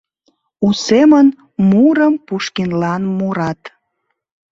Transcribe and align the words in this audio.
У 0.65 0.67
семын 0.85 1.27
мурым 1.69 2.13
Пушкинлан 2.25 3.01
мурат. 3.17 3.61